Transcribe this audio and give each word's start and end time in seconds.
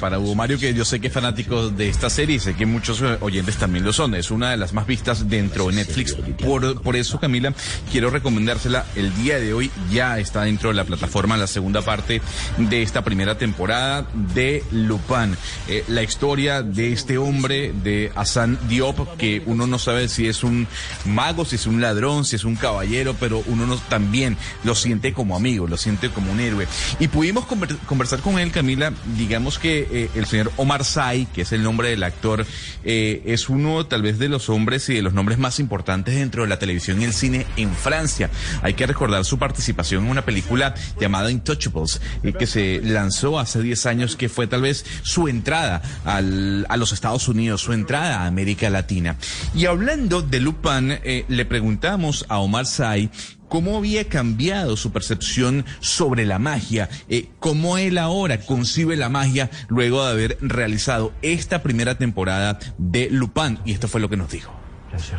Para 0.00 0.18
Hugo 0.18 0.34
Mario, 0.34 0.58
que 0.58 0.74
yo 0.74 0.84
sé 0.84 0.98
que 0.98 1.06
es 1.06 1.12
fanático 1.12 1.70
de 1.70 1.88
esta 1.88 2.10
serie 2.10 2.34
y 2.34 2.40
sé 2.40 2.54
que 2.54 2.66
muchos 2.66 3.00
eh, 3.00 3.16
oyentes 3.20 3.56
también 3.58 3.84
lo 3.84 3.92
son. 3.92 4.16
Es 4.16 4.32
una 4.32 4.50
de 4.50 4.56
las 4.56 4.72
más 4.72 4.88
vistas 4.88 5.28
dentro 5.28 5.68
de 5.68 5.74
Netflix. 5.74 6.16
Por, 6.44 6.82
por 6.82 6.96
eso, 6.96 7.20
Camila, 7.20 7.54
quiero 7.92 8.10
recomendársela. 8.10 8.86
El 8.96 9.14
día 9.14 9.38
de 9.38 9.54
hoy 9.54 9.70
ya 9.92 10.18
está 10.18 10.42
dentro 10.42 10.70
de 10.70 10.74
la 10.74 10.82
plataforma 10.82 11.36
la 11.36 11.46
segunda 11.46 11.80
parte 11.80 12.20
de 12.58 12.82
esta 12.82 13.04
primera 13.04 13.38
temporada 13.38 14.04
de 14.34 14.64
Lupin. 14.72 15.36
Eh, 15.68 15.84
la 15.86 16.02
historia 16.02 16.62
de 16.62 16.92
este 16.92 17.16
hombre, 17.16 17.72
de 17.72 18.10
Hassan 18.16 18.58
Diop, 18.68 19.16
que 19.16 19.44
uno 19.46 19.68
no 19.68 19.78
sabe 19.78 20.08
si 20.08 20.26
es 20.26 20.42
un 20.42 20.66
mago, 21.04 21.44
si 21.44 21.54
es 21.54 21.68
un 21.68 21.80
ladrón, 21.80 22.24
si 22.24 22.34
es 22.34 22.42
un 22.42 22.56
caballero, 22.56 23.14
pero 23.20 23.44
uno 23.46 23.64
no, 23.64 23.76
también 23.76 24.36
lo 24.64 24.74
siente 24.74 25.12
como 25.12 25.36
amigo, 25.36 25.68
lo 25.68 25.76
siente 25.76 26.10
como 26.10 26.32
un 26.32 26.40
héroe. 26.40 26.66
Y 26.98 27.06
pudimos 27.06 27.46
conversar 27.46 28.18
con 28.22 28.40
él, 28.40 28.50
Camila, 28.50 28.92
digamos 29.16 29.60
que 29.60 29.83
eh, 29.90 30.10
el 30.14 30.26
señor 30.26 30.52
Omar 30.56 30.84
Sy, 30.84 31.26
que 31.34 31.42
es 31.42 31.52
el 31.52 31.62
nombre 31.62 31.90
del 31.90 32.02
actor, 32.02 32.46
eh, 32.84 33.22
es 33.26 33.48
uno 33.48 33.86
tal 33.86 34.02
vez 34.02 34.18
de 34.18 34.28
los 34.28 34.48
hombres 34.48 34.88
y 34.88 34.94
de 34.94 35.02
los 35.02 35.14
nombres 35.14 35.38
más 35.38 35.60
importantes 35.60 36.14
dentro 36.14 36.42
de 36.42 36.48
la 36.48 36.58
televisión 36.58 37.00
y 37.00 37.04
el 37.04 37.12
cine 37.12 37.46
en 37.56 37.74
Francia. 37.74 38.30
Hay 38.62 38.74
que 38.74 38.86
recordar 38.86 39.24
su 39.24 39.38
participación 39.38 40.04
en 40.04 40.10
una 40.10 40.24
película 40.24 40.74
llamada 41.00 41.30
Intouchables, 41.30 42.00
eh, 42.22 42.32
que 42.32 42.46
se 42.46 42.80
lanzó 42.82 43.38
hace 43.38 43.62
10 43.62 43.86
años, 43.86 44.16
que 44.16 44.28
fue 44.28 44.46
tal 44.46 44.62
vez 44.62 44.84
su 45.02 45.28
entrada 45.28 45.82
al, 46.04 46.66
a 46.68 46.76
los 46.76 46.92
Estados 46.92 47.28
Unidos, 47.28 47.60
su 47.60 47.72
entrada 47.72 48.20
a 48.20 48.26
América 48.26 48.70
Latina. 48.70 49.16
Y 49.54 49.66
hablando 49.66 50.22
de 50.22 50.40
Lupin, 50.40 50.98
le 51.28 51.44
preguntamos 51.44 52.26
a 52.28 52.38
Omar 52.38 52.66
Sy 52.66 53.10
cómo 53.48 53.76
había 53.76 54.08
cambiado 54.08 54.76
su 54.76 54.92
percepción 54.92 55.64
sobre 55.80 56.24
la 56.26 56.38
magia, 56.38 56.88
eh, 57.08 57.28
cómo 57.40 57.78
él 57.78 57.98
ahora 57.98 58.40
concibe 58.40 58.96
la 58.96 59.08
magia 59.08 59.50
luego 59.68 60.04
de 60.04 60.10
haber 60.10 60.38
realizado 60.40 61.12
esta 61.22 61.62
primera 61.62 61.96
temporada 61.96 62.58
de 62.78 63.08
Lupin. 63.10 63.58
Y 63.64 63.72
esto 63.72 63.88
fue 63.88 64.00
lo 64.00 64.08
que 64.08 64.16
nos 64.16 64.30
dijo. 64.30 64.52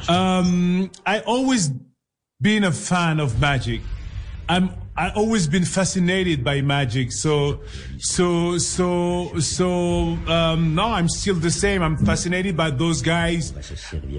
Um, 0.07 0.83
I 1.05 1.21
always 1.25 1.71
been 2.39 2.63
a 2.63 2.71
fan 2.71 3.19
of 3.19 3.39
magic. 3.39 3.81
I'm 4.47 4.69
I 4.97 5.09
always 5.09 5.45
been 5.45 5.65
fascinated 5.65 6.41
by 6.41 6.61
magic. 6.61 7.11
So, 7.11 7.59
so, 7.99 8.57
so, 8.57 9.37
so, 9.39 10.17
um, 10.27 10.73
no, 10.73 10.85
I'm 10.85 11.09
still 11.09 11.35
the 11.35 11.51
same. 11.51 11.81
I'm 11.81 11.97
fascinated 11.97 12.55
by 12.55 12.69
those 12.69 13.01
guys 13.01 13.51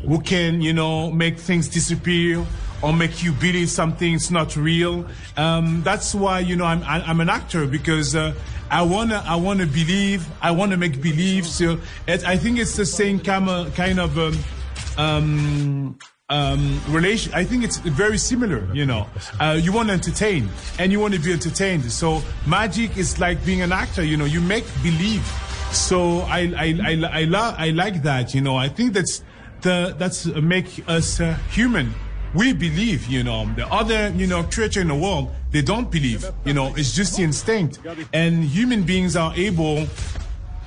who 0.06 0.20
can, 0.20 0.60
you 0.60 0.74
know, 0.74 1.10
make 1.10 1.38
things 1.38 1.66
disappear 1.68 2.44
or 2.82 2.92
make 2.92 3.22
you 3.22 3.32
believe 3.32 3.70
something's 3.70 4.30
not 4.30 4.54
real. 4.54 5.06
Um, 5.38 5.82
that's 5.82 6.14
why, 6.14 6.40
you 6.40 6.56
know, 6.56 6.66
I'm, 6.66 6.82
I'm 6.84 7.20
an 7.20 7.30
actor 7.30 7.66
because, 7.66 8.14
uh, 8.14 8.34
I 8.70 8.82
wanna, 8.82 9.22
I 9.26 9.36
wanna 9.36 9.66
believe, 9.66 10.28
I 10.42 10.50
wanna 10.50 10.76
make 10.76 11.00
believe. 11.00 11.46
So 11.46 11.78
it, 12.06 12.26
I 12.26 12.36
think 12.36 12.58
it's 12.58 12.76
the 12.76 12.84
same 12.84 13.18
kind 13.18 13.48
of, 13.48 13.74
kind 13.74 13.98
of, 13.98 14.98
um, 14.98 15.98
um 16.28 16.80
relation. 16.88 17.32
I 17.34 17.44
think 17.44 17.62
it's 17.64 17.76
very 17.76 18.18
similar. 18.18 18.68
You 18.74 18.86
know, 18.86 19.06
uh, 19.38 19.58
you 19.60 19.72
want 19.72 19.88
to 19.88 19.94
entertain 19.94 20.48
and 20.78 20.90
you 20.90 20.98
want 20.98 21.14
to 21.14 21.20
be 21.20 21.32
entertained. 21.32 21.90
So 21.92 22.22
magic 22.46 22.96
is 22.96 23.20
like 23.20 23.44
being 23.44 23.62
an 23.62 23.72
actor. 23.72 24.02
You 24.02 24.16
know, 24.16 24.24
you 24.24 24.40
make 24.40 24.64
believe. 24.82 25.24
So 25.72 26.20
I 26.22 26.52
I 26.56 26.78
I 26.84 27.20
I, 27.20 27.24
lo- 27.24 27.54
I 27.56 27.70
like 27.70 28.02
that. 28.02 28.34
You 28.34 28.40
know, 28.40 28.56
I 28.56 28.68
think 28.68 28.92
that's 28.92 29.22
the 29.60 29.94
that's 29.98 30.26
uh, 30.26 30.40
make 30.40 30.82
us 30.88 31.20
uh, 31.20 31.34
human. 31.50 31.94
We 32.34 32.52
believe, 32.52 33.06
you 33.06 33.22
know, 33.22 33.46
the 33.54 33.66
other, 33.68 34.10
you 34.10 34.26
know, 34.26 34.42
creature 34.42 34.80
in 34.82 34.88
the 34.88 34.94
world, 34.94 35.30
they 35.52 35.62
don't 35.62 35.90
believe, 35.90 36.28
you 36.44 36.52
know, 36.52 36.74
it's 36.76 36.92
just 36.94 37.16
the 37.16 37.22
instinct. 37.22 37.78
And 38.12 38.44
human 38.44 38.82
beings 38.82 39.16
are 39.16 39.32
able 39.36 39.86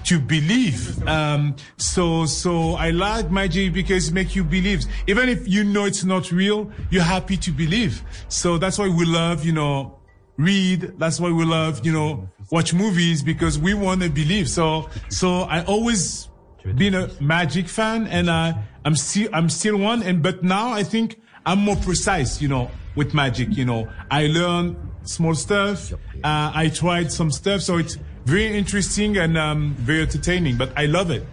to 0.06 0.20
believe. 0.20 1.06
Um, 1.08 1.56
so, 1.78 2.26
so 2.26 2.74
I 2.74 2.92
like 2.92 3.32
magic 3.32 3.74
because 3.74 4.10
it 4.10 4.14
makes 4.14 4.36
you 4.36 4.44
believe. 4.44 4.84
Even 5.08 5.30
if 5.30 5.48
you 5.48 5.64
know 5.64 5.86
it's 5.86 6.04
not 6.04 6.32
real, 6.32 6.72
you're 6.90 7.04
happy 7.04 7.38
to 7.38 7.52
believe. 7.52 8.02
So 8.28 8.58
that's 8.58 8.78
why 8.78 8.90
we 8.90 9.06
love, 9.06 9.46
you 9.46 9.52
know, 9.52 10.00
read. 10.38 10.94
That's 10.98 11.20
why 11.20 11.32
we 11.32 11.46
love, 11.46 11.86
you 11.86 11.92
know, 11.92 12.30
watch 12.52 12.74
movies 12.74 13.22
because 13.22 13.60
we 13.60 13.74
want 13.74 14.02
to 14.02 14.10
believe. 14.10 14.50
So, 14.50 14.90
so 15.10 15.42
I 15.42 15.64
always 15.66 16.30
been 16.76 16.96
a 16.96 17.10
magic 17.22 17.68
fan 17.68 18.08
and 18.08 18.30
I, 18.30 18.64
I'm 18.86 18.96
still, 18.96 19.30
I'm 19.34 19.50
still 19.50 19.78
one. 19.78 20.04
And, 20.04 20.24
but 20.24 20.44
now 20.44 20.72
I 20.72 20.84
think 20.84 21.20
I'm 21.46 21.60
more 21.60 21.76
precise, 21.76 22.42
you 22.42 22.48
know, 22.48 22.72
with 22.96 23.14
magic, 23.14 23.56
you 23.56 23.66
know, 23.66 23.88
I 24.10 24.28
learn 24.28 24.76
small 25.04 25.36
stuff. 25.36 25.94
Uh, 26.24 26.52
I 26.54 26.70
tried 26.74 27.12
some 27.12 27.31
stuff. 27.31 27.62
So 27.62 27.78
it's, 27.78 27.98
very 28.30 28.58
interesting 28.58 29.18
and 29.18 29.38
um, 29.38 29.76
very 29.80 30.02
entertaining, 30.02 30.58
but 30.58 30.70
I 30.78 30.86
love 30.88 31.12
it. 31.12 31.24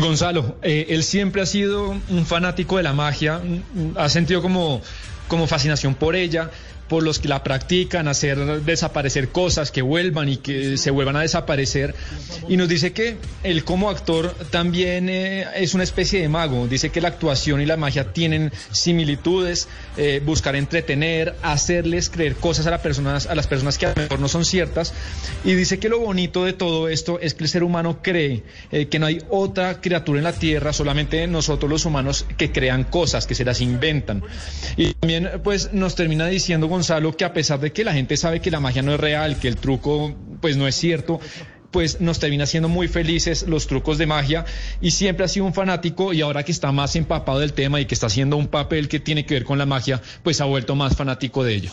Gonzalo, 0.00 0.56
eh, 0.62 0.86
él 0.90 1.02
siempre 1.02 1.40
ha 1.42 1.46
sido 1.46 1.94
un 2.08 2.26
fanático 2.26 2.76
de 2.76 2.82
la 2.82 2.92
magia, 2.92 3.40
ha 3.96 4.08
sentido 4.08 4.42
como, 4.42 4.82
como 5.28 5.46
fascinación 5.46 5.94
por 5.94 6.16
ella, 6.16 6.50
por 6.88 7.02
los 7.02 7.18
que 7.18 7.28
la 7.28 7.42
practican, 7.42 8.08
hacer 8.08 8.62
desaparecer 8.62 9.28
cosas, 9.30 9.70
que 9.70 9.82
vuelvan 9.82 10.28
y 10.28 10.36
que 10.36 10.76
se 10.76 10.90
vuelvan 10.90 11.16
a 11.16 11.22
desaparecer. 11.22 11.94
Y 12.48 12.56
nos 12.56 12.68
dice 12.68 12.92
que 12.92 13.16
él 13.42 13.64
como 13.64 13.90
actor 13.90 14.34
también 14.50 15.08
eh, 15.08 15.46
es 15.56 15.74
una 15.74 15.84
especie 15.84 16.20
de 16.20 16.28
mago. 16.28 16.66
Dice 16.66 16.90
que 16.90 17.00
la 17.00 17.08
actuación 17.08 17.60
y 17.60 17.66
la 17.66 17.76
magia 17.76 18.12
tienen 18.12 18.52
similitudes, 18.70 19.68
eh, 19.96 20.20
buscar 20.24 20.56
entretener, 20.56 21.34
hacerles 21.42 22.10
creer 22.10 22.36
cosas 22.36 22.66
a, 22.66 22.70
las 22.70 22.80
personas, 22.80 23.26
a 23.26 23.34
las 23.34 23.46
personas 23.46 23.78
que 23.78 23.86
a 23.86 23.90
lo 23.90 24.02
mejor 24.02 24.20
no 24.20 24.28
son 24.28 24.44
ciertas. 24.44 24.94
Y 25.44 25.54
dice 25.54 25.78
que 25.78 25.88
lo 25.88 26.00
bonito 26.00 26.44
de 26.44 26.52
todo 26.52 26.88
esto 26.88 27.18
es 27.20 27.34
que 27.34 27.44
el 27.44 27.50
ser 27.50 27.62
humano 27.62 28.00
cree 28.02 28.42
eh, 28.70 28.86
que 28.86 28.98
no 28.98 29.06
hay 29.06 29.20
otra 29.28 29.80
criatura 29.80 30.18
en 30.18 30.24
la 30.24 30.32
Tierra, 30.32 30.72
solamente 30.72 31.26
nosotros 31.26 31.70
los 31.70 31.84
humanos 31.84 32.26
que 32.36 32.52
crean 32.52 32.84
cosas, 32.84 33.26
que 33.26 33.34
se 33.34 33.44
las 33.44 33.60
inventan. 33.60 34.22
Y 34.76 34.94
también 34.94 35.30
pues 35.42 35.72
nos 35.72 35.94
termina 35.94 36.26
diciendo 36.26 36.68
Gonzalo, 36.76 37.16
que 37.16 37.24
a 37.24 37.32
pesar 37.32 37.58
de 37.58 37.72
que 37.72 37.84
la 37.84 37.94
gente 37.94 38.18
sabe 38.18 38.40
que 38.40 38.50
la 38.50 38.60
magia 38.60 38.82
no 38.82 38.92
es 38.92 39.00
real, 39.00 39.38
que 39.38 39.48
el 39.48 39.56
truco 39.56 40.14
pues 40.42 40.58
no 40.58 40.68
es 40.68 40.74
cierto, 40.74 41.20
pues 41.70 42.02
nos 42.02 42.18
termina 42.18 42.44
haciendo 42.44 42.68
muy 42.68 42.86
felices 42.86 43.46
los 43.48 43.66
trucos 43.66 43.96
de 43.96 44.06
magia 44.06 44.44
y 44.82 44.90
siempre 44.90 45.24
ha 45.24 45.28
sido 45.28 45.46
un 45.46 45.54
fanático 45.54 46.12
y 46.12 46.20
ahora 46.20 46.42
que 46.42 46.52
está 46.52 46.72
más 46.72 46.94
empapado 46.94 47.38
del 47.38 47.54
tema 47.54 47.80
y 47.80 47.86
que 47.86 47.94
está 47.94 48.08
haciendo 48.08 48.36
un 48.36 48.48
papel 48.48 48.88
que 48.88 49.00
tiene 49.00 49.24
que 49.24 49.34
ver 49.34 49.44
con 49.44 49.56
la 49.56 49.64
magia, 49.64 50.02
pues 50.22 50.40
ha 50.42 50.44
vuelto 50.44 50.74
más 50.74 50.94
fanático 50.96 51.42
de 51.44 51.54
ello 51.54 51.72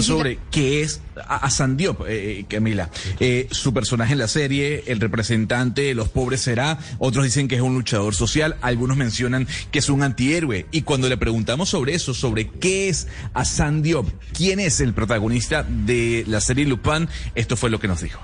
sobre 0.00 0.38
qué 0.50 0.82
es 0.82 1.00
Hassan 1.28 1.76
Diop, 1.76 2.02
eh, 2.02 2.40
eh, 2.40 2.44
Camila. 2.48 2.90
Eh, 3.20 3.48
su 3.50 3.74
personaje 3.74 4.12
en 4.12 4.18
la 4.18 4.28
serie, 4.28 4.84
el 4.86 5.00
representante 5.00 5.82
de 5.82 5.94
los 5.94 6.08
pobres 6.08 6.40
será, 6.40 6.78
otros 6.98 7.24
dicen 7.24 7.48
que 7.48 7.56
es 7.56 7.60
un 7.60 7.74
luchador 7.74 8.14
social, 8.14 8.56
algunos 8.62 8.96
mencionan 8.96 9.46
que 9.70 9.78
es 9.78 9.88
un 9.88 10.02
antihéroe. 10.02 10.66
Y 10.70 10.82
cuando 10.82 11.08
le 11.08 11.16
preguntamos 11.16 11.68
sobre 11.70 11.94
eso, 11.94 12.14
sobre 12.14 12.48
qué 12.48 12.88
es 12.88 13.08
Hassan 13.34 13.82
Diop, 13.82 14.08
quién 14.32 14.60
es 14.60 14.80
el 14.80 14.94
protagonista 14.94 15.62
de 15.62 16.24
la 16.26 16.40
serie 16.40 16.66
Lupin, 16.66 17.08
esto 17.34 17.56
fue 17.56 17.70
lo 17.70 17.78
que 17.80 17.88
nos 17.88 18.00
dijo. 18.00 18.20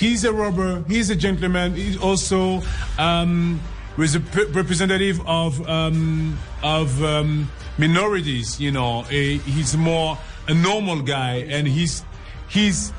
He's 0.00 0.24
a 0.24 0.30
robber, 0.30 0.84
he's 0.88 1.10
a 1.10 1.16
gentleman, 1.16 1.74
he's 1.76 1.96
also 1.98 2.62
um, 2.98 3.58
was 3.96 4.14
a 4.14 4.22
representative 4.52 5.20
of, 5.26 5.60
um, 5.68 6.36
of 6.62 7.02
um, 7.02 7.48
minorities, 7.78 8.58
you 8.58 8.70
know, 8.70 9.02
he's 9.10 9.76
more 9.76 10.16
a 10.50 10.54
normal 10.54 11.00
guy, 11.00 11.46
and 11.48 11.66
he's 11.66 12.04
he's 12.48 12.92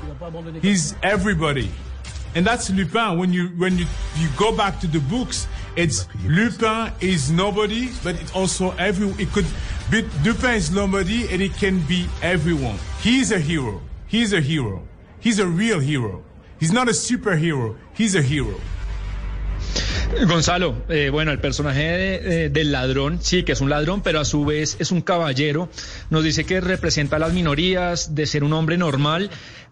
he's 0.62 0.96
everybody, 1.04 1.70
and 2.34 2.48
that's 2.48 2.70
Lupin. 2.70 3.18
When 3.18 3.34
you 3.34 3.50
when 3.60 3.78
you 3.78 3.86
you 4.18 4.30
go 4.38 4.56
back 4.56 4.80
to 4.80 4.88
the 4.88 5.00
books, 5.00 5.48
it's 5.76 6.08
Lupin 6.24 6.94
is 7.02 7.30
nobody, 7.30 7.90
but 8.04 8.16
it's 8.22 8.32
also 8.34 8.72
every. 8.80 9.10
It 9.22 9.30
could 9.34 9.46
be 9.92 10.04
Lupin 10.24 10.56
is 10.56 10.72
nobody, 10.72 11.28
and 11.30 11.42
it 11.42 11.54
can 11.56 11.80
be 11.88 12.08
everyone. 12.22 12.80
He's 13.02 13.32
a 13.34 13.40
hero. 13.40 13.82
He's 14.08 14.32
a 14.32 14.40
hero. 14.40 14.88
He's 15.20 15.40
a 15.40 15.46
real 15.46 15.80
hero. 15.80 16.24
He's 16.58 16.72
not 16.72 16.88
a 16.88 16.92
superhero. 16.92 17.76
He's 17.94 18.16
a 18.16 18.22
hero. 18.22 18.56
Gonzalo, 20.28 20.76
eh, 20.90 21.10
bueno, 21.10 21.32
el 21.32 21.40
personaje 21.40 22.50
del 22.50 22.72
ladrón, 22.72 23.20
sí, 23.22 23.44
que 23.44 23.54
es 23.54 23.62
un 23.62 23.70
ladrón, 23.70 24.02
pero 24.02 24.20
a 24.20 24.26
su 24.26 24.46
vez 24.46 24.78
es 24.80 24.92
un 24.92 25.02
caballero. 25.02 25.70
Nos 26.10 26.24
dice 26.24 26.44
que 26.44 26.62
representa 26.62 27.16
a 27.16 27.20
las 27.20 27.34
minorías, 27.34 28.14
de 28.16 28.26
ser 28.26 28.44
un 28.44 28.54
hombre 28.54 28.78
normal. 28.78 29.30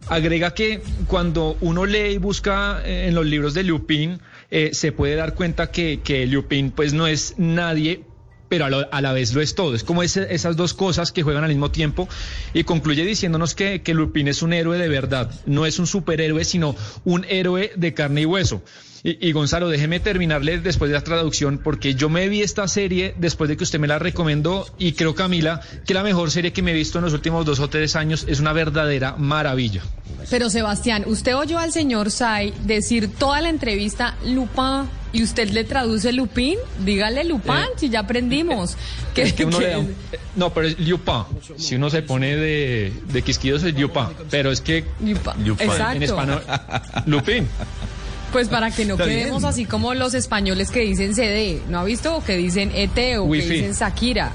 Agrega 0.08 0.54
que 0.54 0.82
cuando 1.08 1.58
uno 1.62 1.86
lee 1.86 2.14
y 2.14 2.18
busca 2.18 2.82
eh, 2.86 3.08
en 3.08 3.16
los 3.16 3.26
libros 3.26 3.54
de 3.54 3.64
Lupin, 3.64 4.22
eh, 4.50 4.72
se 4.74 4.92
puede 4.92 5.16
dar 5.16 5.36
cuenta 5.36 5.72
que, 5.72 6.00
que 6.04 6.26
Lupin 6.26 6.72
pues 6.72 6.94
no 6.94 7.06
es 7.06 7.36
nadie 7.38 8.04
pero 8.50 8.66
a, 8.66 9.02
la 9.02 9.14
vez 9.14 9.34
lo 9.34 9.42
es 9.42 9.56
todo. 9.56 9.76
Es 9.76 9.84
como 9.84 10.04
esas 10.04 10.56
dos 10.58 10.74
cosas 10.74 11.12
que 11.12 11.24
juegan 11.24 11.44
al 11.44 11.50
mismo 11.50 11.72
tiempo 11.72 12.10
y 12.54 12.64
concluye 12.64 13.06
diciéndonos 13.06 13.56
que, 13.56 13.82
que 13.82 13.96
es 14.26 14.42
un 14.42 14.54
héroe 14.54 14.78
de 14.78 14.90
verdad, 14.90 15.32
no 15.46 15.66
es 15.66 15.80
un 15.80 15.88
superhéroe, 15.88 16.44
sino 16.44 16.76
un 17.06 17.26
héroe 17.30 17.72
de 17.76 17.94
carne 17.94 18.22
y 18.22 18.26
hueso. 18.26 18.62
Y, 19.02 19.32
Gonzalo, 19.32 19.70
déjeme 19.70 20.02
terminarle 20.02 20.60
después 20.60 20.90
de 20.90 20.96
la 20.96 21.04
traducción, 21.04 21.60
porque 21.60 21.96
yo 21.96 22.10
me 22.10 22.28
vi 22.28 22.42
esta 22.42 22.68
serie 22.68 23.16
después 23.18 23.50
de 23.50 23.56
que 23.56 23.64
usted 23.64 23.80
me 23.80 23.88
la 23.88 23.98
recomendó 23.98 24.68
y 24.78 24.92
creo, 24.92 25.16
Camila, 25.16 25.62
que 25.86 25.94
la 25.94 26.04
mejor 26.04 26.32
serie 26.32 26.52
que 26.52 26.62
me 26.62 26.72
he 26.72 26.74
visto 26.74 26.98
en 26.98 27.06
los 27.06 27.14
últimos 27.14 27.46
dos 27.46 27.62
o 27.62 27.70
tres 27.70 27.96
años 27.96 28.26
es 28.28 28.42
una 28.42 28.52
verdadera 28.52 29.16
maravilla. 29.18 29.84
Pero 30.30 30.50
Sebastián, 30.50 31.04
usted 31.06 31.36
oyó 31.36 31.60
al 31.60 31.72
señor 31.72 32.12
Sai 32.12 32.54
decir 32.66 33.10
toda 33.18 33.40
la 33.40 33.50
entrevista 33.50 34.18
Lupin 34.26 34.90
y 35.12 35.24
usted 35.24 35.50
le 35.50 35.64
traduce 35.64 36.12
Lupin, 36.12 36.58
dígale 36.84 37.24
Lupin, 37.24 37.54
eh, 37.54 37.68
si 37.78 37.90
ya 37.90 38.02
aprendimos. 38.02 38.78
que, 39.14 39.34
uno 39.46 39.60
le 39.60 39.68
da 39.68 39.80
no, 40.36 40.54
pero 40.54 40.68
es 40.68 40.80
Lupin. 40.80 41.24
Si 41.58 41.76
uno 41.76 41.90
se 41.90 42.02
pone 42.02 42.36
de, 42.36 42.94
de 43.12 43.22
quisquillos 43.22 43.64
es 43.64 43.78
Lupin, 43.78 44.04
pero 44.30 44.52
es 44.52 44.62
que 44.62 44.86
Lupin. 45.00 45.70
en 45.96 46.04
español 46.04 46.44
Lupin. 47.06 47.48
Pues 48.32 48.48
para 48.48 48.70
que 48.70 48.86
no 48.86 48.96
quedemos 48.96 49.44
así 49.44 49.66
como 49.66 49.94
los 49.96 50.14
españoles 50.14 50.70
que 50.70 50.82
dicen 50.82 51.16
CD, 51.16 51.62
¿no 51.68 51.80
ha 51.80 51.84
visto? 51.84 52.18
O 52.18 52.24
que 52.24 52.38
dicen 52.38 52.72
ET 52.76 53.18
o 53.18 53.30
que 53.30 53.42
dicen 53.42 53.74
Shakira. 53.74 54.32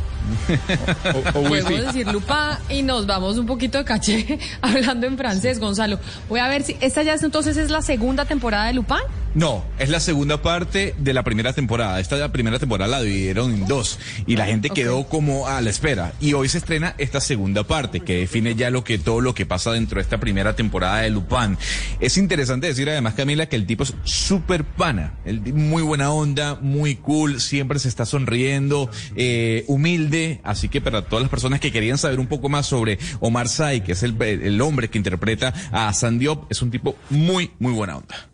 o, 1.15 1.33
Podemos 1.33 1.87
decir 1.87 2.07
lupa 2.09 2.59
y 2.69 2.83
nos 2.83 3.07
vamos 3.07 3.37
un 3.37 3.47
poquito 3.47 3.79
de 3.79 3.85
caché 3.85 4.39
hablando 4.63 5.07
en 5.07 5.17
francés, 5.17 5.61
Gonzalo. 5.61 6.01
Voy 6.29 6.41
a 6.41 6.49
ver 6.49 6.65
si 6.65 6.77
esta 6.81 7.03
ya 7.03 7.15
es, 7.15 7.23
entonces 7.23 7.57
es 7.57 7.71
la 7.71 7.83
segunda 7.83 8.25
temporada 8.25 8.67
de 8.67 8.73
Lupin. 8.75 8.97
No, 9.35 9.65
es 9.81 9.89
la 9.89 9.99
segunda 9.99 10.43
parte 10.43 10.95
de 10.97 11.13
la 11.13 11.25
primera 11.25 11.53
temporada. 11.53 11.99
Esta 11.99 12.31
primera 12.31 12.61
temporada 12.61 12.89
la 12.89 13.03
dividieron 13.03 13.53
en 13.53 13.67
dos 13.67 13.99
y 14.29 14.37
la 14.37 14.47
gente 14.47 14.71
quedó 14.71 15.09
como 15.09 15.49
a 15.49 15.61
la 15.61 15.71
espera. 15.71 16.13
Y 16.21 16.35
hoy 16.35 16.49
se 16.49 16.59
estrena 16.59 16.95
esta 16.99 17.21
segunda 17.21 17.65
parte 17.65 17.99
que 17.99 18.19
define 18.19 18.55
ya 18.55 18.71
lo 18.71 18.85
que 18.85 18.97
todo 18.97 19.21
lo 19.21 19.35
que 19.35 19.45
pasa 19.45 19.73
dentro 19.73 19.97
de 19.97 20.03
esta 20.03 20.19
primera 20.19 20.55
temporada 20.55 20.99
de 20.99 21.11
Lupin. 21.11 21.59
Es 21.99 22.17
interesante 22.17 22.69
decir 22.69 22.89
además, 22.89 23.15
Camila, 23.15 23.47
que 23.47 23.57
el 23.57 23.67
tipo 23.67 23.83
es 23.83 23.95
súper 24.05 24.63
pana, 24.63 25.15
muy 25.53 25.83
buena 25.83 26.13
onda, 26.13 26.55
muy 26.55 26.95
cool, 26.95 27.41
siempre 27.41 27.81
se 27.81 27.89
está 27.89 28.07
sonriendo, 28.07 28.89
eh, 29.17 29.65
humilde. 29.67 30.41
Así 30.45 30.69
que 30.69 30.81
para 30.81 31.03
todas 31.03 31.23
las 31.23 31.31
personas 31.31 31.59
que 31.59 31.73
querían 31.73 31.99
saber 31.99 32.21
un 32.21 32.29
poco 32.29 32.49
más 32.49 32.67
sobre 32.67 33.01
Omar 33.19 33.49
Sy, 33.49 33.81
que 33.85 33.93
es 33.93 34.05
el, 34.05 34.21
el 34.23 34.61
hombre 34.61 34.91
que 34.91 34.99
interpreta 34.99 35.53
a 35.73 35.93
Sandiop, 35.93 36.47
es 36.53 36.63
un 36.63 36.71
tipo 36.71 36.95
muy, 37.11 37.51
muy 37.59 37.73
buena 37.73 37.97
onda. 37.97 38.34